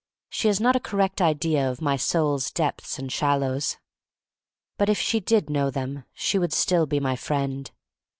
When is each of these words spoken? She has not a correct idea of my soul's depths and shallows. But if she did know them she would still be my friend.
She 0.31 0.47
has 0.47 0.59
not 0.59 0.75
a 0.75 0.79
correct 0.79 1.21
idea 1.21 1.69
of 1.69 1.79
my 1.79 1.95
soul's 1.95 2.49
depths 2.49 2.97
and 2.97 3.11
shallows. 3.11 3.77
But 4.79 4.89
if 4.89 4.97
she 4.97 5.19
did 5.19 5.47
know 5.47 5.69
them 5.69 6.05
she 6.11 6.39
would 6.39 6.53
still 6.53 6.87
be 6.87 6.99
my 6.99 7.15
friend. 7.15 7.69